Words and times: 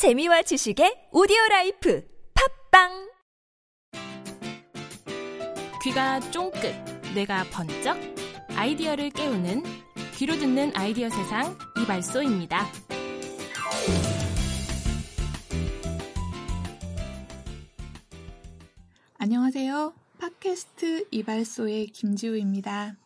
재미와 0.00 0.40
지식의 0.40 1.10
오디오 1.12 1.36
라이프 1.50 2.02
팟빵 2.70 3.10
귀가 5.82 6.18
쫑긋, 6.30 6.62
뇌가 7.14 7.44
번쩍, 7.52 7.98
아이디어를 8.56 9.10
깨우는 9.10 9.62
귀로 10.16 10.38
듣는 10.38 10.74
아이디어 10.74 11.10
세상 11.10 11.54
이발소입니다. 11.82 12.66
안녕하세요. 19.18 19.92
팟캐스트 20.18 21.08
이발소의 21.10 21.88
김지우입니다. 21.88 22.96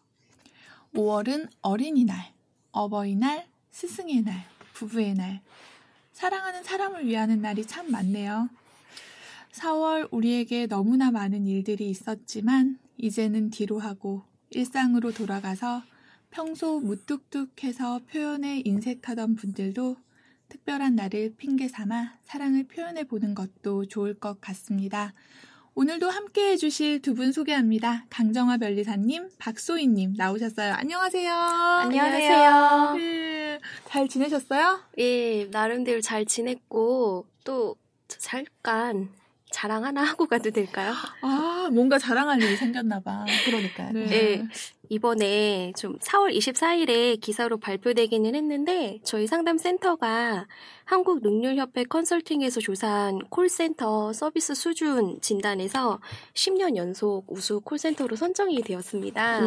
5월은 0.95 1.49
어린이날, 1.61 2.33
어버이날, 2.71 3.49
스승의 3.73 4.23
날, 4.23 4.47
부부의 4.75 5.15
날, 5.15 5.43
사랑하는 6.15 6.63
사람을 6.63 7.07
위하는 7.07 7.43
날이 7.43 7.67
참 7.67 7.91
많네요. 7.91 8.49
4월 9.53 10.09
우리에게 10.11 10.67
너무나 10.67 11.11
많은 11.11 11.47
일들이 11.47 11.91
있었지만 11.91 12.79
이제는 12.97 13.51
뒤로 13.51 13.79
하고 13.79 14.23
일상으로 14.51 15.13
돌아가서 15.13 15.83
평소 16.31 16.81
무뚝뚝해서 16.81 18.01
표현에 18.11 18.63
인색하던 18.65 19.35
분들도 19.37 19.97
특별한 20.49 20.95
날을 20.95 21.35
핑계 21.37 21.69
삼아 21.69 22.15
사랑을 22.23 22.65
표현해 22.65 23.05
보는 23.05 23.35
것도 23.35 23.87
좋을 23.87 24.15
것 24.15 24.41
같습니다. 24.41 25.13
오늘도 25.75 26.09
함께 26.09 26.53
해주실 26.53 27.03
두 27.03 27.15
분 27.15 27.33
소개합니다. 27.33 28.07
강정화 28.09 28.59
변리사님, 28.59 29.31
박소희님 29.39 30.15
나오셨어요. 30.17 30.73
안녕하세요. 30.75 31.33
안녕하세요. 31.33 32.95
네, 32.95 33.44
잘 33.87 34.09
지내셨어요? 34.09 34.81
예, 34.99 35.45
나름대로 35.51 36.01
잘 36.01 36.25
지냈고, 36.25 37.27
또, 37.45 37.77
잠깐 38.09 39.09
자랑 39.51 39.85
하나 39.85 40.03
하고 40.03 40.27
가도 40.27 40.51
될까요? 40.51 40.93
아, 41.21 41.69
뭔가 41.73 41.99
자랑할 41.99 42.43
일이 42.43 42.57
생겼나 42.57 43.01
봐. 43.01 43.25
그러니까요. 43.45 43.93
네. 43.93 44.07
네. 44.07 44.49
이번에 44.89 45.73
좀 45.77 45.99
4월 45.99 46.35
24일에 46.37 47.21
기사로 47.21 47.59
발표되기는 47.59 48.35
했는데, 48.35 48.99
저희 49.05 49.27
상담센터가 49.27 50.47
한국능률협회 50.87 51.85
컨설팅에서 51.85 52.61
조사한 52.61 53.21
콜센터 53.31 54.13
서비스 54.13 54.55
수준 54.55 55.19
진단에서 55.23 55.99
10년 56.35 56.77
연속 56.77 57.25
우수 57.29 57.61
콜센터로 57.63 58.17
선정이 58.17 58.61
되었습니다. 58.63 59.41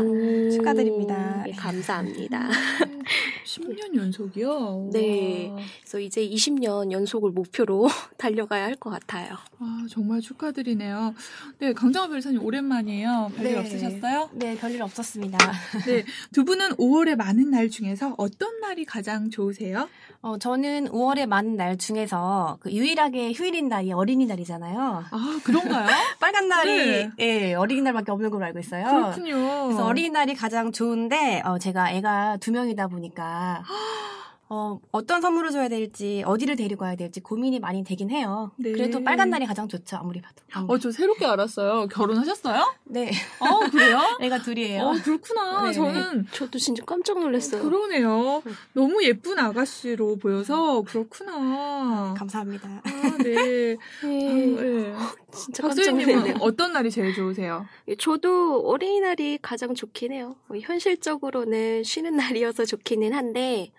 축하드립니다. 0.52 1.44
네, 1.46 1.52
감사합니다. 1.52 2.50
10년 3.46 3.96
연속이요? 3.96 4.90
네. 4.92 5.50
와. 5.50 5.58
그래서 5.82 6.00
이제 6.00 6.28
20년 6.28 6.92
연속을 6.92 7.32
목표로 7.32 7.88
달려가야 8.18 8.66
할 8.66 8.78
것 8.78 8.92
같아요. 8.92 9.36
아, 9.58 9.88
정말 9.90 10.22
축하드리네요. 10.22 11.16
네, 11.58 11.74
강정화 11.74 12.08
변리사님 12.10 12.44
오랜만이에요. 12.46 13.32
별일 13.36 13.54
네. 13.54 13.58
없으셨어요? 13.60 14.30
네, 14.34 14.56
별일 14.56 14.84
없었습니다. 14.84 15.27
네, 15.86 16.06
두 16.32 16.46
분은 16.46 16.76
5월에 16.76 17.16
많은 17.16 17.50
날 17.52 17.70
중에서 17.70 18.16
어떤 18.18 18.60
날이 18.62 18.86
가장 18.86 19.30
좋으세요? 19.30 19.90
어, 20.22 20.38
저는 20.38 20.90
5월에 20.90 21.26
많은 21.26 21.56
날 21.56 21.78
중에서 21.78 22.58
그 22.60 22.72
유일하게 22.72 23.34
휴일인 23.34 23.68
날이 23.68 23.92
어린이날이잖아요. 23.92 25.06
아, 25.12 25.40
그런가요? 25.44 25.88
빨간 26.20 26.48
날이 26.48 26.76
네. 26.76 27.12
예, 27.20 27.54
어린이날밖에 27.54 28.12
없는 28.12 28.30
걸로 28.30 28.46
알고 28.46 28.60
있어요. 28.60 28.86
그렇군요. 28.86 29.66
그래서 29.66 29.86
어린이날이 29.86 30.36
가장 30.36 30.72
좋은데 30.72 31.42
어, 31.46 31.58
제가 31.58 31.92
애가 31.92 32.38
두 32.38 32.52
명이다 32.52 32.88
보니까 32.88 33.64
어, 34.50 34.80
어떤 34.92 35.22
선물을 35.22 35.52
줘야 35.52 35.68
될지 35.68 36.24
어디를 36.26 36.56
데리고 36.56 36.82
가야 36.86 36.96
될지 36.96 37.20
고민이 37.20 37.60
많이 37.60 37.84
되긴 37.84 38.10
해요. 38.10 38.52
네. 38.58 38.72
그래도 38.72 39.04
빨간 39.04 39.30
날이 39.30 39.46
가장 39.46 39.68
좋죠. 39.68 39.98
아무리 39.98 40.22
봐도. 40.22 40.36
어, 40.68 40.78
저 40.78 40.92
새롭게 40.92 41.26
알았어요. 41.26 41.88
결혼하셨어요? 41.88 42.74
네, 42.86 43.12
어, 43.40 43.70
그래요? 43.70 44.00
애가 44.22 44.42
둘이에요. 44.44 44.84
어, 44.84 44.94
그렇구나. 45.04 45.62
네네. 45.64 45.74
저는 45.74 46.28
저도 46.32 46.58
진짜 46.58 46.84
깜짝 46.86 47.20
놀랐어요. 47.20 47.62
그러네요. 47.62 48.42
너무 48.74 49.04
예쁜 49.04 49.38
아가씨로 49.38 50.18
보여서 50.18 50.82
그렇구나. 50.84 52.14
감사합니다. 52.18 52.70
아, 52.84 53.18
네. 53.24 53.76
아, 54.02 54.08
네. 54.08 54.96
네. 55.38 55.44
진짜 55.44 55.64
깜짝 55.64 55.92
놀랐네요. 55.92 56.16
박소희님은 56.16 56.42
어떤 56.42 56.74
날이 56.74 56.92
제일 56.92 57.14
좋으세요? 57.14 57.66
예, 57.88 57.96
저도 57.96 58.68
어린이날이 58.68 59.40
가장 59.42 59.74
좋긴 59.76 60.12
해요. 60.12 60.36
뭐 60.48 60.58
현실적으로는 60.58 61.84
쉬는 61.84 62.16
날이어서 62.16 62.66
좋기는 62.66 63.14
한데, 63.14 63.72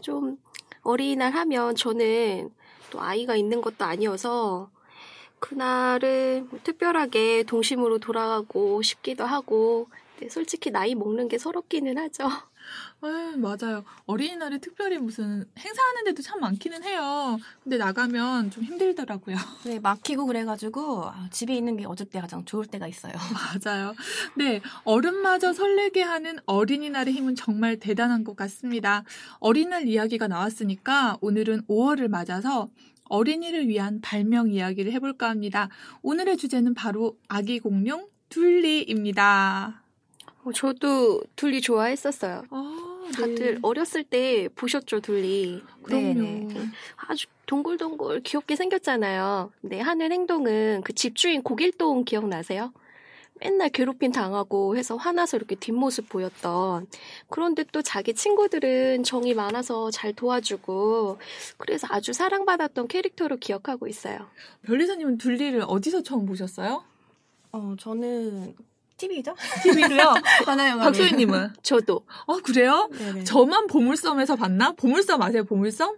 좀 0.00 0.38
어린이날 0.82 1.32
하면 1.32 1.76
저는 1.76 2.50
또 2.90 3.00
아이가 3.00 3.36
있는 3.36 3.60
것도 3.60 3.84
아니어서, 3.84 4.70
그날은 5.38 6.48
뭐 6.50 6.60
특별하게 6.62 7.42
동심으로 7.42 7.98
돌아가고 7.98 8.82
싶기도 8.82 9.24
하고, 9.24 9.88
솔직히 10.28 10.70
나이 10.70 10.94
먹는 10.94 11.28
게 11.28 11.38
서럽기는 11.38 11.96
하죠. 11.98 12.24
아, 13.00 13.34
맞아요. 13.36 13.84
어린이날에 14.06 14.58
특별히 14.58 14.98
무슨 14.98 15.44
행사하는 15.58 16.04
데도 16.04 16.22
참 16.22 16.40
많기는 16.40 16.84
해요. 16.84 17.38
근데 17.62 17.76
나가면 17.76 18.50
좀 18.50 18.64
힘들더라고요. 18.64 19.36
네, 19.66 19.80
막히고 19.80 20.26
그래가지고 20.26 21.06
아, 21.06 21.28
집에 21.30 21.54
있는 21.54 21.76
게 21.76 21.84
어쩔 21.84 22.08
때 22.08 22.20
가장 22.20 22.44
좋을 22.44 22.66
때가 22.66 22.86
있어요. 22.86 23.12
맞아요. 23.64 23.94
네, 24.36 24.60
어른마저 24.84 25.52
설레게 25.52 26.02
하는 26.02 26.38
어린이날의 26.46 27.12
힘은 27.12 27.34
정말 27.34 27.78
대단한 27.78 28.24
것 28.24 28.36
같습니다. 28.36 29.04
어린이날 29.40 29.88
이야기가 29.88 30.28
나왔으니까 30.28 31.18
오늘은 31.20 31.66
5월을 31.66 32.08
맞아서 32.08 32.68
어린이를 33.04 33.68
위한 33.68 34.00
발명 34.00 34.50
이야기를 34.50 34.92
해볼까 34.92 35.28
합니다. 35.28 35.68
오늘의 36.02 36.38
주제는 36.38 36.74
바로 36.74 37.18
아기 37.28 37.58
공룡 37.58 38.08
둘리입니다. 38.30 39.81
어, 40.44 40.52
저도 40.52 41.22
둘리 41.36 41.60
좋아했었어요. 41.60 42.44
아, 42.50 43.02
다들 43.14 43.58
어렸을 43.62 44.02
때 44.04 44.48
보셨죠, 44.54 45.00
둘리. 45.00 45.62
그럼요. 45.82 46.14
네네. 46.14 46.48
아주 46.96 47.26
동글동글 47.46 48.20
귀엽게 48.22 48.56
생겼잖아요. 48.56 49.52
근데 49.60 49.80
하는 49.80 50.10
행동은 50.12 50.82
그 50.84 50.92
집주인 50.94 51.42
고길동 51.42 52.04
기억나세요? 52.04 52.72
맨날 53.40 53.70
괴롭힘 53.70 54.12
당하고 54.12 54.76
해서 54.76 54.96
화나서 54.96 55.36
이렇게 55.36 55.56
뒷모습 55.56 56.08
보였던. 56.08 56.86
그런데 57.28 57.64
또 57.72 57.82
자기 57.82 58.14
친구들은 58.14 59.02
정이 59.02 59.34
많아서 59.34 59.90
잘 59.90 60.12
도와주고, 60.12 61.18
그래서 61.56 61.88
아주 61.90 62.12
사랑받았던 62.12 62.86
캐릭터로 62.86 63.38
기억하고 63.38 63.88
있어요. 63.88 64.28
별리사님은 64.62 65.18
둘리를 65.18 65.60
어디서 65.66 66.02
처음 66.02 66.24
보셨어요? 66.24 66.84
어, 67.50 67.74
저는 67.80 68.54
TV죠? 69.02 69.34
TV로요? 69.62 70.14
박소희님은? 70.84 71.54
저도. 71.62 72.04
어, 72.26 72.36
그래요? 72.38 72.88
네네. 72.96 73.24
저만 73.24 73.66
보물섬에서 73.66 74.36
봤나? 74.36 74.72
보물섬 74.72 75.20
아세요? 75.22 75.44
보물섬? 75.44 75.96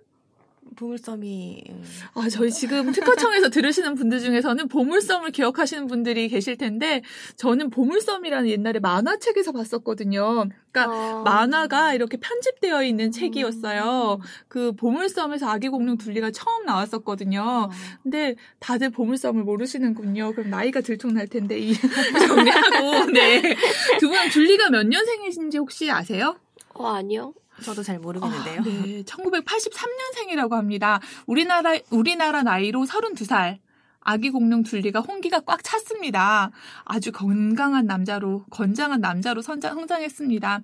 보물섬이 0.74 1.64
음, 1.70 1.84
아, 2.14 2.28
저희 2.28 2.50
지금 2.50 2.92
특허청에서 2.92 3.48
들으시는 3.50 3.94
분들 3.94 4.20
중에서는 4.20 4.68
보물섬을 4.68 5.30
기억하시는 5.30 5.86
분들이 5.86 6.28
계실 6.28 6.56
텐데, 6.56 7.02
저는 7.36 7.70
보물섬이라는 7.70 8.48
옛날에 8.48 8.78
만화책에서 8.80 9.52
봤었거든요. 9.52 10.46
그러니까 10.70 10.92
어, 10.92 11.22
만화가 11.22 11.94
이렇게 11.94 12.16
편집되어 12.16 12.82
있는 12.84 13.10
책이었어요. 13.10 14.18
그 14.48 14.72
보물섬에서 14.72 15.48
아기 15.48 15.68
공룡 15.68 15.96
둘리가 15.96 16.30
처음 16.30 16.64
나왔었거든요. 16.66 17.40
어, 17.40 17.70
근데 18.02 18.34
다들 18.58 18.90
보물섬을 18.90 19.44
모르시는군요. 19.44 20.32
그럼 20.32 20.50
나이가 20.50 20.80
들통날 20.80 21.28
텐데, 21.28 21.58
이 21.58 21.74
정리하고, 22.26 23.10
네. 23.12 23.56
두 24.00 24.08
분은 24.08 24.30
둘리가 24.30 24.70
몇 24.70 24.86
년생이신지 24.86 25.58
혹시 25.58 25.90
아세요? 25.90 26.36
어, 26.74 26.88
아니요. 26.88 27.34
저도 27.62 27.82
잘 27.82 27.98
모르겠는데요. 27.98 28.60
아, 28.60 28.62
네, 28.64 29.02
1983년생이라고 29.04 30.50
합니다. 30.52 31.00
우리나라 31.26 31.74
우리나라 31.90 32.42
나이로 32.42 32.84
32살. 32.84 33.58
아기 34.06 34.28
공룡 34.30 34.62
둘리가 34.62 35.00
홍기가 35.00 35.40
꽉 35.46 35.62
찼습니다. 35.64 36.50
아주 36.84 37.10
건강한 37.10 37.86
남자로 37.86 38.44
건장한 38.50 39.00
남자로 39.00 39.40
선장, 39.40 39.74
성장했습니다. 39.76 40.60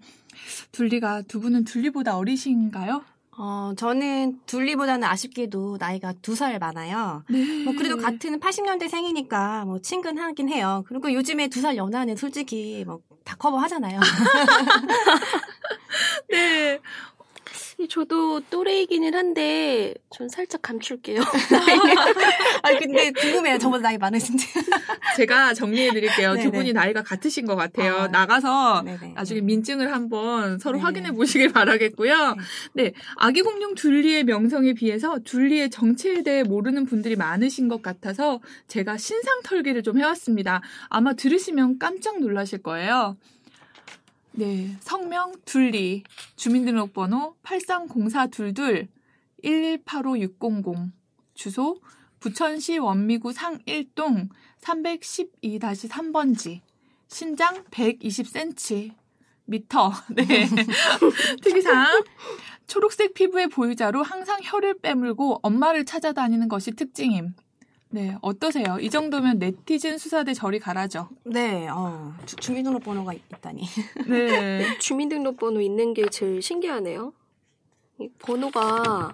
둘리가 0.72 1.22
두 1.22 1.40
분은 1.40 1.64
둘리보다 1.64 2.16
어리신가요? 2.18 3.02
어, 3.38 3.72
저는 3.78 4.40
둘리보다는 4.44 5.08
아쉽게도 5.08 5.78
나이가 5.80 6.12
두 6.20 6.34
살 6.34 6.58
많아요. 6.58 7.24
네. 7.30 7.64
뭐 7.64 7.72
그래도 7.74 7.96
같은 7.96 8.38
80년대 8.38 8.88
생이니까 8.90 9.64
뭐 9.64 9.78
친근하긴 9.80 10.50
해요. 10.50 10.84
그리고 10.86 11.10
요즘에 11.10 11.48
두 11.48 11.60
살 11.62 11.76
연하는 11.76 12.16
솔직히 12.16 12.84
뭐 12.86 13.00
다 13.22 13.36
커버 13.36 13.58
하잖아요. 13.58 14.00
네. 16.32 16.78
저도 17.88 18.40
또래이기는 18.50 19.14
한데 19.14 19.94
전 20.10 20.28
살짝 20.28 20.60
감출게요. 20.62 21.20
아니 22.62 22.78
근데 22.78 23.10
궁금해요. 23.10 23.58
저보다 23.58 23.82
나이 23.82 23.98
많으신지. 23.98 24.46
제가 25.16 25.54
정리해 25.54 25.90
드릴게요. 25.90 26.36
두. 26.36 26.50
분이 26.50 26.72
나이가 26.72 27.02
같으신 27.02 27.46
것 27.46 27.56
같아요. 27.56 27.94
아. 27.94 28.08
나가서 28.08 28.82
네네. 28.82 29.12
나중에 29.14 29.40
민증을 29.40 29.92
한번 29.92 30.58
서로 30.58 30.76
네. 30.76 30.82
확인해 30.82 31.12
보시길 31.12 31.52
바라겠고요. 31.52 32.36
네. 32.74 32.92
아기 33.16 33.40
공룡 33.40 33.74
둘리의 33.74 34.24
명성에 34.24 34.74
비해서 34.74 35.18
둘리의 35.24 35.70
정체에 35.70 36.22
대해 36.22 36.42
모르는 36.42 36.84
분들이 36.84 37.16
많으신 37.16 37.68
것 37.68 37.82
같아서 37.82 38.40
제가 38.68 38.98
신상 38.98 39.40
털기를 39.42 39.82
좀 39.82 39.98
해왔습니다. 39.98 40.60
아마 40.88 41.14
들으시면 41.14 41.78
깜짝 41.78 42.20
놀라실 42.20 42.62
거예요. 42.62 43.16
네. 44.32 44.76
성명 44.80 45.32
둘리, 45.44 46.02
주민등록번호 46.36 47.36
830422 47.42 48.88
1185600, 49.42 50.92
주소 51.34 51.80
부천시 52.20 52.78
원미구 52.78 53.32
상일동 53.32 54.28
312-3번지, 54.60 56.60
신장 57.08 57.64
120cm, 57.64 58.94
미터, 59.46 59.92
네. 60.14 60.24
특이사항, 61.42 62.04
초록색 62.66 63.14
피부의 63.14 63.48
보유자로 63.48 64.02
항상 64.02 64.38
혀를 64.42 64.78
빼물고 64.78 65.40
엄마를 65.42 65.84
찾아다니는 65.84 66.48
것이 66.48 66.72
특징임. 66.72 67.34
네, 67.92 68.16
어떠세요? 68.22 68.78
이 68.80 68.88
정도면 68.88 69.40
네티즌 69.40 69.98
수사대 69.98 70.32
저리 70.32 70.60
가라죠. 70.60 71.08
네, 71.24 71.68
어, 71.68 72.14
주, 72.24 72.36
주민등록번호가 72.36 73.12
있다니. 73.12 73.64
네. 74.06 74.64
주민등록번호 74.78 75.60
있는 75.60 75.92
게 75.92 76.08
제일 76.08 76.40
신기하네요. 76.40 77.12
이 77.98 78.08
번호가 78.20 79.12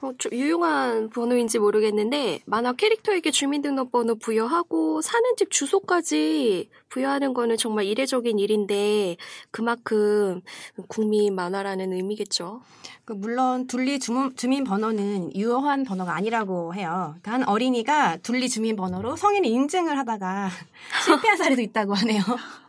어, 0.00 0.12
좀 0.16 0.32
유용한 0.32 1.10
번호인지 1.10 1.58
모르겠는데 1.58 2.40
만화 2.46 2.72
캐릭터에게 2.72 3.32
주민등록번호 3.32 4.14
부여하고 4.14 5.02
사는 5.02 5.24
집 5.36 5.50
주소까지 5.50 6.70
부여하는 6.88 7.34
거는 7.34 7.56
정말 7.56 7.84
이례적인 7.86 8.38
일인데 8.38 9.16
그만큼 9.50 10.40
국민 10.86 11.34
만화라는 11.34 11.92
의미겠죠. 11.92 12.62
그 13.04 13.12
물론 13.12 13.66
둘리 13.66 13.98
주문, 13.98 14.36
주민 14.36 14.62
번호는 14.62 15.34
유효한 15.34 15.84
번호가 15.84 16.14
아니라고 16.14 16.74
해요. 16.74 17.16
그러니까 17.20 17.32
한 17.32 17.48
어린이가 17.48 18.18
둘리 18.18 18.48
주민 18.48 18.76
번호로 18.76 19.16
성인 19.16 19.44
인증을 19.44 19.98
하다가 19.98 20.50
실패한 21.04 21.36
사례도 21.38 21.60
있다고 21.62 21.94
하네요. 21.94 22.22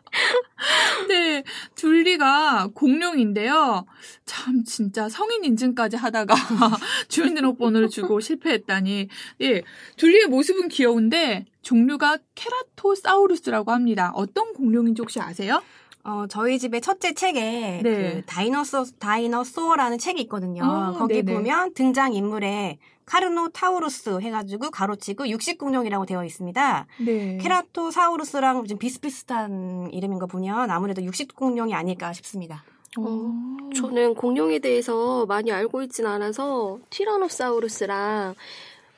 네, 1.39 1.43
둘리가 1.75 2.69
공룡인데요. 2.73 3.85
참, 4.25 4.63
진짜 4.63 5.09
성인 5.09 5.43
인증까지 5.43 5.95
하다가 5.97 6.33
주민 7.07 7.35
등록번호를 7.35 7.89
주고 7.89 8.19
실패했다니. 8.19 9.07
예, 9.41 9.61
둘리의 9.97 10.27
모습은 10.27 10.69
귀여운데 10.69 11.45
종류가 11.61 12.17
케라토사우루스라고 12.35 13.71
합니다. 13.71 14.11
어떤 14.15 14.53
공룡인지 14.53 15.01
혹시 15.01 15.19
아세요? 15.19 15.61
어, 16.03 16.25
저희 16.29 16.57
집의 16.57 16.81
첫째 16.81 17.13
책에 17.13 17.81
네. 17.83 18.13
그 18.13 18.21
dinosaur 18.25 18.85
dinosaur라는 18.99 19.97
책이 19.97 20.21
있거든요. 20.23 20.63
아, 20.63 20.93
거기 20.97 21.15
네네. 21.15 21.33
보면 21.33 21.73
등장 21.73 22.13
인물에 22.13 22.79
카르노 23.09 23.49
타우루스 23.49 24.19
해가지고 24.21 24.69
가로치고 24.69 25.27
육식공룡이라고 25.29 26.05
되어 26.05 26.23
있습니다. 26.23 26.85
네. 27.03 27.37
케라토사우루스랑 27.41 28.65
좀 28.65 28.77
비슷비슷한 28.77 29.89
이름인 29.91 30.19
거 30.19 30.27
보면 30.27 30.69
아무래도 30.69 31.01
육식공룡이 31.03 31.73
아닐까 31.73 32.13
싶습니다. 32.13 32.63
어, 32.99 33.33
저는 33.75 34.13
공룡에 34.13 34.59
대해서 34.59 35.25
많이 35.25 35.51
알고 35.51 35.81
있진 35.83 36.05
않아서 36.05 36.77
티라노사우루스랑 36.91 38.35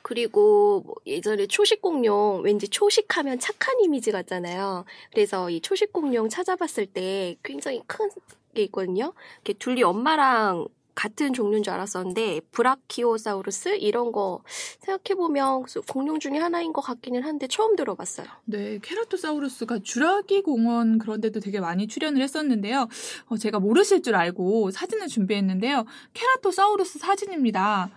그리고 0.02 0.82
뭐 0.84 0.94
예전에 1.06 1.46
초식공룡 1.46 2.42
왠지 2.42 2.68
초식하면 2.68 3.38
착한 3.38 3.80
이미지 3.80 4.12
같잖아요. 4.12 4.84
그래서 5.10 5.48
이 5.48 5.60
초식공룡 5.60 6.28
찾아봤을 6.28 6.84
때 6.86 7.36
굉장히 7.42 7.82
큰 7.86 8.10
게 8.54 8.64
있거든요. 8.64 9.14
이렇게 9.36 9.54
둘리 9.54 9.82
엄마랑 9.82 10.66
같은 10.94 11.32
종류인 11.32 11.62
줄 11.62 11.72
알았었는데 11.72 12.40
브라키오사우루스 12.52 13.76
이런 13.76 14.12
거 14.12 14.42
생각해 14.80 15.16
보면 15.16 15.64
공룡 15.88 16.18
중에 16.18 16.38
하나인 16.38 16.72
것 16.72 16.80
같기는 16.80 17.22
한데 17.22 17.46
처음 17.48 17.76
들어봤어요. 17.76 18.26
네, 18.44 18.78
케라토사우루스가 18.82 19.80
주라기 19.82 20.42
공원 20.42 20.98
그런 20.98 21.20
데도 21.20 21.40
되게 21.40 21.60
많이 21.60 21.86
출연을 21.86 22.20
했었는데요. 22.22 22.88
어, 23.26 23.36
제가 23.36 23.58
모르실 23.58 24.02
줄 24.02 24.14
알고 24.14 24.70
사진을 24.70 25.08
준비했는데요. 25.08 25.84
케라토사우루스 26.14 26.98
사진입니다. 26.98 27.90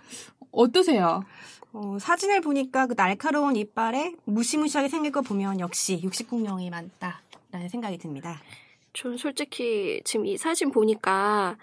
어떠세요? 0.52 1.24
어, 1.74 1.98
사진을 2.00 2.40
보니까 2.40 2.88
그 2.88 2.96
날카로운 2.96 3.58
이빨에 3.58 4.14
무시무시하게 4.24 4.88
생긴 4.88 5.12
거 5.12 5.22
보면 5.22 5.60
역시 5.60 6.00
육식공룡이 6.02 6.70
많다라는 6.70 7.68
생각이 7.70 7.98
듭니다. 7.98 8.42
전 8.94 9.18
솔직히 9.18 10.02
지금 10.06 10.26
이 10.26 10.38
사진 10.38 10.72
보니까 10.72 11.58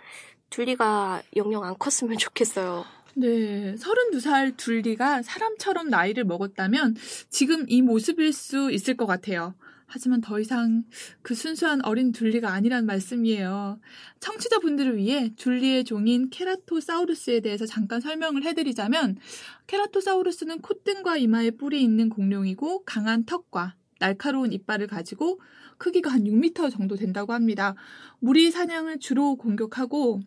둘리가 0.52 1.22
영영 1.34 1.64
안 1.64 1.76
컸으면 1.78 2.18
좋겠어요. 2.18 2.84
네, 3.14 3.74
32살 3.74 4.56
둘리가 4.56 5.22
사람처럼 5.22 5.88
나이를 5.88 6.24
먹었다면 6.24 6.96
지금 7.28 7.64
이 7.68 7.82
모습일 7.82 8.32
수 8.32 8.70
있을 8.70 8.96
것 8.96 9.06
같아요. 9.06 9.54
하지만 9.86 10.22
더 10.22 10.40
이상 10.40 10.84
그 11.20 11.34
순수한 11.34 11.84
어린 11.84 12.12
둘리가 12.12 12.50
아니란 12.50 12.86
말씀이에요. 12.86 13.78
청취자분들을 14.20 14.96
위해 14.96 15.34
둘리의 15.36 15.84
종인 15.84 16.30
케라토사우루스에 16.30 17.40
대해서 17.40 17.66
잠깐 17.66 18.00
설명을 18.00 18.44
해드리자면 18.44 19.18
케라토사우루스는 19.66 20.62
콧등과 20.62 21.18
이마에 21.18 21.50
뿔이 21.50 21.82
있는 21.82 22.08
공룡이고 22.08 22.84
강한 22.84 23.24
턱과 23.24 23.74
날카로운 23.98 24.52
이빨을 24.52 24.86
가지고 24.86 25.40
크기가 25.76 26.10
한 26.10 26.24
6m 26.24 26.72
정도 26.72 26.96
된다고 26.96 27.34
합니다. 27.34 27.74
무리 28.18 28.50
사냥을 28.50 28.98
주로 28.98 29.36
공격하고 29.36 30.22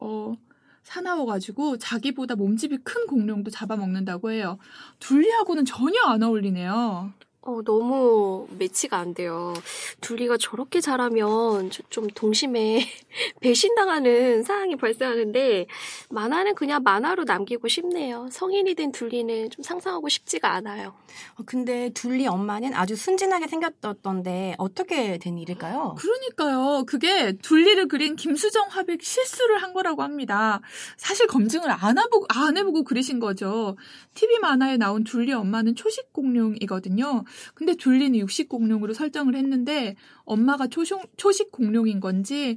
어, 0.00 0.34
사나워가지고 0.82 1.78
자기보다 1.78 2.36
몸집이 2.36 2.78
큰 2.78 3.06
공룡도 3.06 3.50
잡아먹는다고 3.50 4.30
해요. 4.30 4.58
둘리하고는 4.98 5.64
전혀 5.64 6.00
안 6.04 6.22
어울리네요. 6.22 7.12
어, 7.42 7.62
너무 7.64 8.46
매치가 8.58 8.98
안 8.98 9.14
돼요. 9.14 9.54
둘리가 10.02 10.36
저렇게 10.36 10.82
자라면 10.82 11.70
저- 11.70 11.82
좀 11.88 12.06
동심에 12.08 12.80
배신당하는 13.40 14.42
상황이 14.42 14.76
발생하는데 14.76 15.66
만화는 16.10 16.54
그냥 16.54 16.82
만화로 16.82 17.24
남기고 17.24 17.66
싶네요. 17.68 18.28
성인이 18.30 18.74
된 18.74 18.92
둘리는 18.92 19.48
좀 19.48 19.62
상상하고 19.62 20.10
싶지가 20.10 20.52
않아요. 20.52 20.92
어, 21.36 21.42
근데 21.46 21.88
둘리 21.94 22.26
엄마는 22.26 22.74
아주 22.74 22.94
순진하게 22.94 23.46
생겼던데 23.48 24.56
어떻게 24.58 25.16
된 25.16 25.38
일일까요? 25.38 25.96
그러니까요. 25.98 26.84
그게 26.86 27.32
둘리를 27.38 27.88
그린 27.88 28.16
김수정 28.16 28.66
화백 28.68 29.02
실수를 29.02 29.62
한 29.62 29.72
거라고 29.72 30.02
합니다. 30.02 30.60
사실 30.98 31.26
검증을 31.26 31.70
안 31.70 31.96
해보고, 31.98 32.26
안 32.28 32.58
해보고 32.58 32.84
그리신 32.84 33.18
거죠. 33.18 33.76
TV 34.14 34.40
만화에 34.40 34.76
나온 34.76 35.04
둘리 35.04 35.32
엄마는 35.32 35.74
초식 35.74 36.12
공룡이거든요. 36.12 37.24
근데 37.54 37.74
둘리는 37.74 38.18
육식 38.18 38.48
공룡으로 38.48 38.94
설정을 38.94 39.34
했는데 39.34 39.96
엄마가 40.24 40.66
초식, 40.68 40.98
초식 41.16 41.50
공룡인 41.50 42.00
건지 42.00 42.56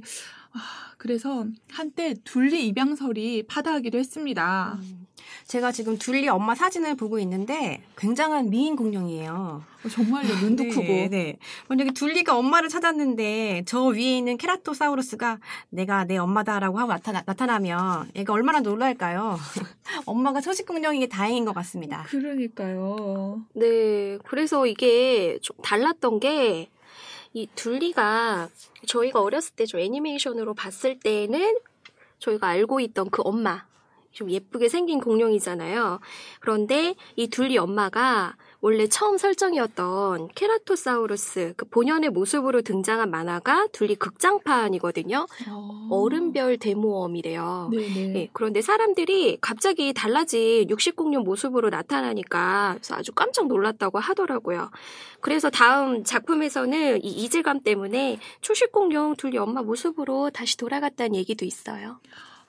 아, 0.52 0.94
그래서 0.98 1.46
한때 1.70 2.14
둘리 2.24 2.66
입양설이 2.68 3.44
파다하기도 3.46 3.98
했습니다. 3.98 4.78
음, 4.80 5.03
제가 5.46 5.72
지금 5.72 5.98
둘리 5.98 6.28
엄마 6.28 6.54
사진을 6.54 6.96
보고 6.96 7.18
있는데 7.18 7.82
굉장한 7.96 8.50
미인 8.50 8.76
공룡이에요. 8.76 9.62
어, 9.84 9.88
정말요. 9.88 10.34
눈도 10.40 10.62
네, 10.64 10.68
크고. 10.70 10.82
네. 11.10 11.36
만약에 11.68 11.92
둘리가 11.92 12.36
엄마를 12.36 12.68
찾았는데 12.70 13.64
저 13.66 13.84
위에 13.84 14.16
있는 14.18 14.36
케라토사우루스가 14.38 15.38
내가 15.70 16.04
내 16.04 16.16
엄마다라고 16.16 16.78
하고 16.78 16.92
나타나, 16.92 17.22
나타나면 17.26 18.10
얘가 18.16 18.32
얼마나 18.32 18.60
놀랄까요? 18.60 19.36
엄마가 20.06 20.40
초식 20.40 20.66
공룡인 20.66 21.00
게 21.00 21.06
다행인 21.08 21.44
것 21.44 21.54
같습니다. 21.54 22.04
그러니까요. 22.04 23.42
네, 23.54 24.18
그래서 24.24 24.66
이게 24.66 25.38
좀 25.42 25.56
달랐던 25.62 26.20
게, 26.20 26.70
이 27.34 27.48
둘리가 27.54 28.48
저희가 28.86 29.20
어렸을 29.20 29.54
때 29.56 29.66
좀 29.66 29.80
애니메이션으로 29.80 30.54
봤을 30.54 30.98
때는 31.00 31.56
저희가 32.20 32.46
알고 32.46 32.80
있던 32.80 33.10
그 33.10 33.22
엄마, 33.24 33.66
좀 34.14 34.30
예쁘게 34.30 34.68
생긴 34.68 35.00
공룡이잖아요. 35.00 35.98
그런데 36.40 36.94
이 37.16 37.28
둘리 37.28 37.58
엄마가 37.58 38.36
원래 38.60 38.86
처음 38.86 39.18
설정이었던 39.18 40.28
케라토사우루스 40.34 41.54
그 41.56 41.66
본연의 41.66 42.10
모습으로 42.10 42.62
등장한 42.62 43.10
만화가 43.10 43.66
둘리 43.72 43.96
극장판이거든요. 43.96 45.26
어 45.90 46.08
른별 46.08 46.56
데모엄이래요. 46.58 47.70
네네. 47.72 48.06
네, 48.12 48.28
그런데 48.32 48.62
사람들이 48.62 49.38
갑자기 49.40 49.92
달라진 49.92 50.70
육식공룡 50.70 51.24
모습으로 51.24 51.68
나타나니까 51.68 52.78
아주 52.92 53.12
깜짝 53.12 53.48
놀랐다고 53.48 53.98
하더라고요. 53.98 54.70
그래서 55.20 55.50
다음 55.50 56.04
작품에서는 56.04 57.04
이 57.04 57.08
이질감 57.08 57.62
때문에 57.62 58.18
초식공룡 58.40 59.16
둘리 59.16 59.38
엄마 59.38 59.62
모습으로 59.62 60.30
다시 60.30 60.56
돌아갔다는 60.56 61.16
얘기도 61.16 61.44
있어요. 61.44 61.98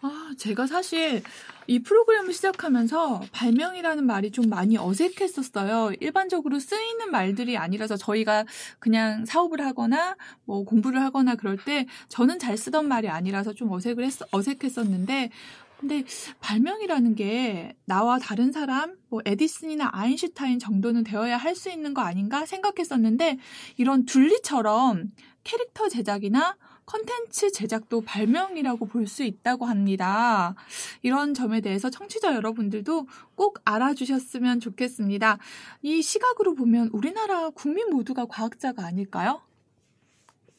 아, 0.02 0.34
제가 0.38 0.68
사실 0.68 1.24
이 1.68 1.80
프로그램을 1.80 2.32
시작하면서 2.34 3.24
발명이라는 3.32 4.06
말이 4.06 4.30
좀 4.30 4.50
많이 4.50 4.78
어색했었어요. 4.78 5.94
일반적으로 6.00 6.60
쓰이는 6.60 7.10
말들이 7.12 7.58
아니라서 7.58 7.98
저희가 7.98 8.46
그냥 8.80 9.25
사업을 9.25 9.66
하거나 9.66 10.16
뭐 10.44 10.64
공부를 10.64 11.02
하거나 11.02 11.36
그럴 11.36 11.58
때 11.58 11.88
저는 12.10 12.38
잘 12.40 12.58
쓰던 12.58 12.88
말이 12.88 13.10
아니라서 13.10 13.54
좀 13.54 13.72
어색을 13.72 14.04
했, 14.06 14.14
어색했었는데 14.32 15.32
근데 15.80 16.04
발명이라는 16.40 17.16
게 17.16 17.75
나와 17.86 18.18
다른 18.20 18.52
사람, 18.52 18.96
뭐 19.10 19.22
에디슨이나 19.25 19.90
아인슈타인 19.92 20.60
정도는 20.60 21.04
되어야 21.04 21.38
할 21.38 21.56
수 21.56 21.70
있는 21.70 21.94
거 21.94 22.02
아닌가 22.02 22.46
생각했었는데 22.46 23.40
이런 23.78 24.06
둘리처럼 24.06 25.12
캐릭터 25.44 25.90
제작이나 25.90 26.58
컨텐츠 26.86 27.51
제작도 27.51 28.01
발명이라고 28.01 28.86
볼 28.88 29.06
수 29.08 29.24
있다고 29.24 29.65
합니다. 29.65 30.56
이런 31.04 31.34
점에 31.34 31.62
대해서 31.62 31.89
청취자 31.89 32.36
여러분들도 32.36 33.08
꼭 33.36 33.60
알아주셨으면 33.65 34.60
좋겠습니다. 34.60 35.38
이 35.84 36.01
시각으로 36.01 36.56
보면 36.56 36.89
우리나라 36.92 37.50
국민 37.51 37.89
모두가 37.92 38.25
과학자가 38.25 38.84
아닐까요? 38.86 39.42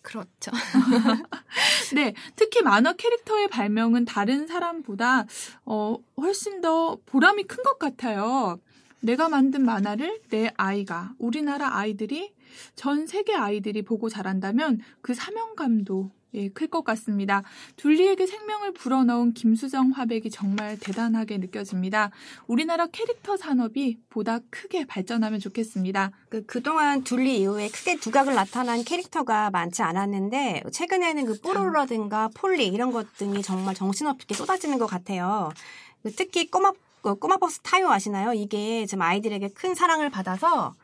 그렇죠. 0.02 0.52
네, 1.94 2.14
특히 2.36 2.62
만화 2.62 2.92
캐릭터의 2.92 3.48
발명은 3.48 4.04
다른 4.04 4.46
사람보다 4.46 5.26
어, 5.64 5.96
훨씬 6.16 6.60
더 6.60 6.98
보람이 7.06 7.44
큰 7.44 7.64
것 7.64 7.78
같아요. 7.80 8.60
내가 9.00 9.28
만든 9.28 9.64
만화를 9.64 10.20
내 10.30 10.50
아이가, 10.56 11.12
우리나라 11.18 11.76
아이들이, 11.76 12.32
전 12.76 13.06
세계 13.06 13.34
아이들이 13.34 13.82
보고 13.82 14.08
자란다면 14.08 14.80
그 15.00 15.14
사명감도 15.14 16.10
예, 16.34 16.48
클 16.48 16.66
것 16.68 16.84
같습니다. 16.84 17.42
둘리에게 17.76 18.26
생명을 18.26 18.72
불어넣은 18.72 19.32
김수정 19.32 19.90
화백이 19.90 20.30
정말 20.30 20.76
대단하게 20.78 21.38
느껴집니다. 21.38 22.10
우리나라 22.46 22.86
캐릭터 22.86 23.36
산업이 23.36 23.98
보다 24.10 24.40
크게 24.50 24.84
발전하면 24.84 25.40
좋겠습니다. 25.40 26.10
그, 26.28 26.44
그동안 26.44 27.04
둘리 27.04 27.40
이후에 27.40 27.68
크게 27.68 27.96
두각을 27.96 28.34
나타난 28.34 28.82
캐릭터가 28.84 29.50
많지 29.50 29.82
않았는데, 29.82 30.64
최근에는 30.72 31.26
그 31.26 31.40
뽀로로라든가 31.40 32.28
폴리 32.34 32.66
이런 32.66 32.90
것 32.92 33.16
등이 33.16 33.42
정말 33.42 33.74
정신없게 33.74 34.34
쏟아지는 34.34 34.78
것 34.78 34.86
같아요. 34.86 35.50
그 36.02 36.12
특히 36.12 36.50
꼬마, 36.50 36.72
그 37.02 37.14
꼬마 37.14 37.36
버스 37.36 37.60
타요 37.60 37.88
아시나요? 37.88 38.32
이게 38.32 38.84
지금 38.86 39.02
아이들에게 39.02 39.48
큰 39.54 39.74
사랑을 39.74 40.10
받아서 40.10 40.74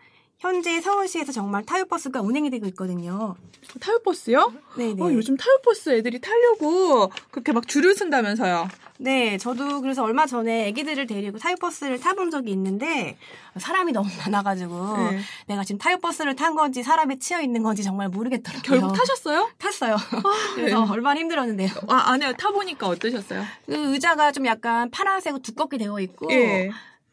현재 0.42 0.80
서울시에서 0.80 1.30
정말 1.30 1.64
타요버스가 1.64 2.20
운행이 2.20 2.50
되고 2.50 2.66
있거든요. 2.66 3.36
타요버스요? 3.80 4.52
네네. 4.76 5.00
어, 5.00 5.12
요즘 5.12 5.36
타요버스 5.36 5.90
애들이 5.90 6.20
타려고 6.20 7.12
그렇게 7.30 7.52
막 7.52 7.68
줄을 7.68 7.94
선다면서요. 7.94 8.68
네, 8.98 9.38
저도 9.38 9.80
그래서 9.80 10.02
얼마 10.02 10.26
전에 10.26 10.68
아기들을 10.70 11.06
데리고 11.06 11.38
타요버스를 11.38 12.00
타본 12.00 12.32
적이 12.32 12.50
있는데 12.50 13.16
사람이 13.56 13.92
너무 13.92 14.08
많아가지고 14.18 14.96
네. 15.10 15.20
내가 15.46 15.62
지금 15.62 15.78
타요버스를 15.78 16.34
탄 16.34 16.56
건지 16.56 16.82
사람이 16.82 17.20
치여 17.20 17.40
있는 17.40 17.62
건지 17.62 17.84
정말 17.84 18.08
모르겠더라고요. 18.08 18.62
결국 18.80 18.96
타셨어요? 18.96 19.48
탔어요. 19.58 19.96
그래서 20.56 20.84
얼마나 20.90 21.20
힘들었는데요. 21.20 21.70
아, 21.86 22.10
아니요. 22.10 22.32
타보니까 22.32 22.88
어떠셨어요? 22.88 23.44
그 23.66 23.92
의자가 23.92 24.32
좀 24.32 24.46
약간 24.46 24.90
파란색으로 24.90 25.40
두껍게 25.40 25.78
되어 25.78 26.00
있고 26.00 26.32
예. 26.32 26.70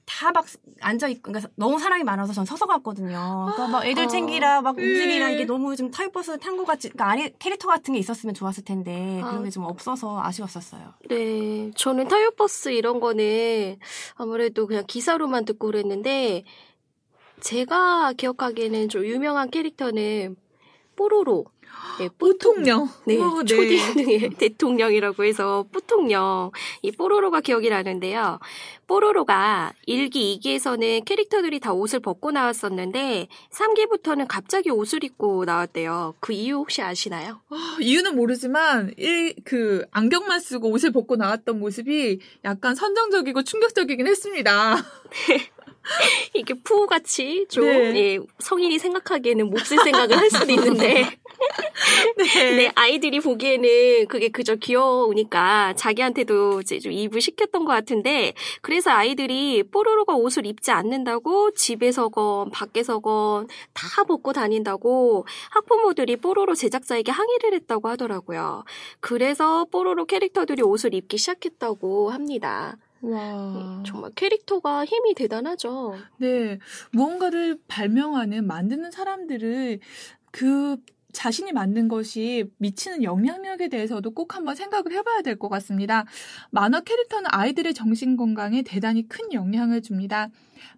다 0.10 0.32
막 0.32 0.46
앉아 0.82 1.08
있고 1.10 1.32
그러니까 1.32 1.52
너무 1.56 1.78
사람이 1.78 2.04
많아서 2.04 2.34
전 2.34 2.44
서서 2.44 2.66
갔거든요. 2.66 3.52
그러니까 3.56 3.68
막 3.68 3.86
애들 3.86 4.08
챙기라 4.08 4.62
막 4.62 4.76
예. 4.80 4.84
움직이라 4.84 5.30
이게 5.30 5.46
너무 5.46 5.76
좀 5.76 5.92
타요버스 5.92 6.40
탄 6.40 6.58
것 6.58 6.66
같지. 6.66 6.90
그러니까 6.90 7.10
안에 7.12 7.34
캐릭터 7.38 7.68
같은 7.68 7.94
게 7.94 8.00
있었으면 8.00 8.34
좋았을 8.34 8.64
텐데 8.64 9.22
그런 9.24 9.44
게 9.44 9.50
좀 9.52 9.64
없어서 9.66 10.22
아쉬웠었어요. 10.24 10.94
네, 11.10 11.72
저는 11.76 12.08
타요버스 12.08 12.70
이런 12.70 13.00
거는 13.00 13.78
아무래도 14.16 14.66
그냥 14.68 14.84
기사로만 14.88 15.46
듣고 15.46 15.68
그랬는데, 15.68 16.44
제가 17.42 18.14
기억하기에는 18.14 18.90
좀 18.90 19.06
유명한 19.06 19.50
캐릭터는 19.50 20.36
뽀로로. 21.00 21.46
네, 21.98 22.10
보통령. 22.18 22.90
네, 23.06 23.18
어, 23.22 23.44
초딩의 23.44 24.32
대통령이라고 24.38 25.24
해서 25.24 25.66
뿌통령. 25.72 26.52
이 26.82 26.92
뽀로로가 26.92 27.40
기억이 27.40 27.70
나는데요. 27.70 28.40
뽀로로가 28.88 29.74
1기, 29.88 30.42
2기에서는 30.42 31.06
캐릭터들이 31.06 31.60
다 31.60 31.72
옷을 31.72 32.00
벗고 32.02 32.32
나왔었는데, 32.32 33.28
3기부터는 33.52 34.26
갑자기 34.28 34.72
옷을 34.72 35.04
입고 35.06 35.46
나왔대요. 35.46 36.16
그 36.20 36.34
이유 36.34 36.56
혹시 36.56 36.82
아시나요? 36.82 37.40
아, 37.50 37.78
이유는 37.80 38.16
모르지만 38.16 38.94
일, 38.98 39.36
그 39.46 39.86
안경만 39.92 40.40
쓰고 40.40 40.70
옷을 40.72 40.92
벗고 40.92 41.16
나왔던 41.16 41.60
모습이 41.60 42.20
약간 42.44 42.76
선정적이고 42.76 43.44
충격적이긴 43.44 44.08
했습니다. 44.08 44.76
이게 46.34 46.54
푸우같이 46.54 47.46
좀 47.50 47.66
네. 47.66 47.96
예, 47.96 48.20
성인이 48.40 48.80
생각하기에는 48.80 49.50
몹쓸 49.50 49.80
생각을 49.80 50.18
할 50.18 50.30
수도 50.30 50.52
있는데 50.52 51.20
네. 52.18 52.56
네, 52.56 52.72
아이들이 52.76 53.20
보기에는 53.20 54.08
그게 54.08 54.30
그저 54.30 54.56
귀여우니까 54.56 55.74
자기한테도 55.76 56.62
이제 56.62 56.80
좀 56.80 56.92
이입을 56.92 57.22
시켰던 57.22 57.66
것 57.66 57.72
같은데 57.72 58.34
그래서 58.62 58.92
아이들이 58.92 59.64
뽀로로가 59.64 60.16
옷을 60.16 60.46
입지 60.46 60.72
않는다고 60.72 61.52
집에서건 61.52 62.52
밖에서건 62.52 63.48
다 63.74 64.04
벗고 64.04 64.34
다닌다고 64.34 65.26
학부모들이 65.52 66.18
뽀로로 66.18 66.56
제작자에게 66.56 67.12
항의를 67.12 67.54
했다고 67.54 67.88
하더라고요. 67.90 68.64
그래서 69.00 69.66
뽀로로 69.72 70.06
캐릭터들이 70.06 70.62
옷을 70.62 70.94
입기 70.94 71.18
시작했다고 71.18 72.10
합니다. 72.10 72.78
와. 73.02 73.84
정말 73.86 74.12
캐릭터가 74.16 74.86
힘이 74.86 75.14
대단하죠. 75.16 75.96
네. 76.18 76.60
무언가를 76.92 77.58
발명하는, 77.68 78.46
만드는 78.46 78.92
사람들을 78.92 79.80
그 80.32 80.78
자신이 81.12 81.54
만든 81.54 81.88
것이 81.88 82.52
미치는 82.60 83.02
영향력에 83.04 83.68
대해서도 83.70 84.12
꼭 84.12 84.36
한번 84.36 84.56
생각을 84.56 84.92
해봐야 84.92 85.24
될 85.24 85.38
것 85.40 85.50
같습니다. 85.50 86.06
만화 86.52 86.82
캐릭터는 86.82 87.26
아이들의 87.32 87.74
정신 87.74 88.16
건강에 88.16 88.62
대단히 88.62 89.08
큰 89.08 89.34
영향을 89.34 89.82
줍니다. 89.82 90.30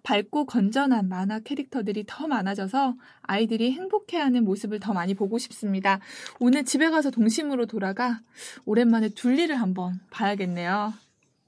밝고 0.03 0.45
건전한 0.45 1.09
만화 1.09 1.39
캐릭터들이 1.39 2.05
더 2.07 2.27
많아져서 2.27 2.95
아이들이 3.23 3.71
행복해하는 3.73 4.45
모습을 4.45 4.79
더 4.79 4.93
많이 4.93 5.15
보고 5.15 5.37
싶습니다. 5.37 5.99
오늘 6.39 6.63
집에 6.63 6.89
가서 6.89 7.09
동심으로 7.09 7.65
돌아가 7.65 8.21
오랜만에 8.65 9.09
둘리를 9.09 9.53
한번 9.59 9.99
봐야겠네요. 10.11 10.93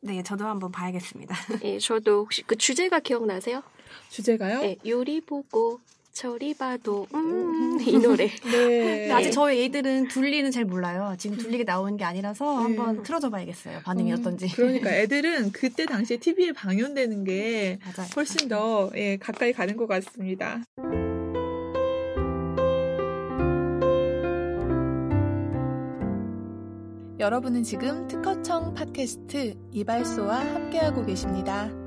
네, 0.03 0.22
저도 0.22 0.45
한번 0.45 0.72
봐야겠습니다. 0.72 1.33
예, 1.63 1.79
저도 1.79 2.22
혹시 2.24 2.43
그 2.43 2.55
주제가 2.57 3.00
기억나세요? 3.00 3.63
주제가요? 4.10 4.62
예, 4.63 4.75
요리 4.86 5.22
보고 5.22 5.79
저리 6.12 6.53
봐도 6.53 7.07
음, 7.15 7.79
이 7.81 7.98
노래. 7.98 8.27
네. 8.51 9.07
근데 9.07 9.12
아직 9.12 9.31
저희 9.31 9.63
애들은 9.63 10.10
둘리는 10.10 10.51
잘 10.51 10.65
몰라요. 10.65 11.15
지금 11.17 11.38
둘리가 11.38 11.63
나오는 11.72 11.95
게 11.98 12.03
아니라서 12.03 12.57
네. 12.57 12.63
한번 12.63 13.03
틀어줘 13.03 13.29
봐야겠어요. 13.29 13.79
반응이 13.83 14.12
음, 14.12 14.17
어떤지. 14.19 14.48
그러니까 14.53 14.91
애들은 14.93 15.53
그때 15.53 15.86
당시에 15.86 16.17
TV에 16.17 16.51
방영되는 16.51 17.24
게 17.24 17.79
맞아요. 17.81 18.10
훨씬 18.15 18.48
더 18.50 18.91
예, 18.95 19.17
가까이 19.17 19.53
가는 19.53 19.77
것 19.77 19.88
같습니다. 19.88 20.62
여러분은 27.24 27.63
지금 27.63 28.06
특허청 28.10 28.74
팟캐스트 28.74 29.56
이발소와 29.72 30.39
함께하고 30.39 31.06
계십니다. 31.06 31.83